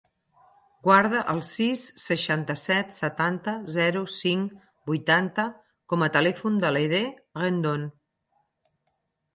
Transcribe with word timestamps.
Guarda 0.85 1.19
el 1.33 1.41
sis, 1.49 1.83
seixanta-set, 2.03 2.97
setanta, 3.01 3.53
zero, 3.75 4.01
cinc, 4.15 4.57
vuitanta 4.93 5.47
com 5.93 6.09
a 6.09 6.11
telèfon 6.19 6.61
de 6.67 6.75
l'Aidé 6.77 7.05
Rendon. 7.43 7.87